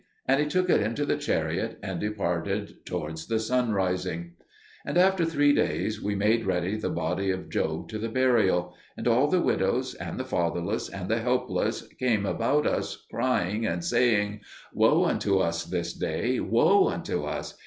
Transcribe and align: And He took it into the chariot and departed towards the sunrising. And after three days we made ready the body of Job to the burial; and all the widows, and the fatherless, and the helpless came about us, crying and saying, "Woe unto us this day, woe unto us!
And 0.27 0.39
He 0.39 0.47
took 0.47 0.67
it 0.67 0.81
into 0.81 1.05
the 1.05 1.15
chariot 1.15 1.77
and 1.83 1.99
departed 1.99 2.83
towards 2.87 3.27
the 3.27 3.37
sunrising. 3.39 4.31
And 4.83 4.97
after 4.97 5.25
three 5.25 5.53
days 5.53 6.01
we 6.01 6.15
made 6.15 6.43
ready 6.43 6.75
the 6.75 6.89
body 6.89 7.29
of 7.29 7.49
Job 7.51 7.87
to 7.89 7.99
the 7.99 8.09
burial; 8.09 8.73
and 8.97 9.07
all 9.07 9.27
the 9.27 9.41
widows, 9.43 9.93
and 9.93 10.19
the 10.19 10.25
fatherless, 10.25 10.89
and 10.89 11.07
the 11.07 11.19
helpless 11.19 11.83
came 11.99 12.25
about 12.25 12.65
us, 12.65 13.05
crying 13.11 13.67
and 13.67 13.83
saying, 13.83 14.39
"Woe 14.73 15.05
unto 15.05 15.37
us 15.37 15.65
this 15.65 15.93
day, 15.93 16.39
woe 16.39 16.87
unto 16.89 17.23
us! 17.25 17.59